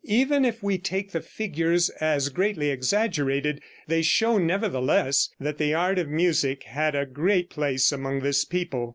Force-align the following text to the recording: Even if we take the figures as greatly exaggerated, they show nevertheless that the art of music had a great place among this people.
Even 0.05 0.45
if 0.45 0.63
we 0.63 0.79
take 0.79 1.11
the 1.11 1.21
figures 1.21 1.89
as 2.01 2.29
greatly 2.29 2.71
exaggerated, 2.71 3.61
they 3.87 4.01
show 4.01 4.39
nevertheless 4.39 5.29
that 5.39 5.59
the 5.59 5.75
art 5.75 5.99
of 5.99 6.07
music 6.09 6.63
had 6.63 6.95
a 6.95 7.05
great 7.05 7.51
place 7.51 7.91
among 7.91 8.21
this 8.21 8.43
people. 8.43 8.89